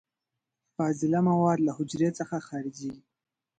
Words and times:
فاضله 0.75 1.19
مواد 1.27 1.57
له 1.65 1.71
حجرې 1.77 2.09
څخه 2.19 2.35
خارجیږي. 2.47 3.03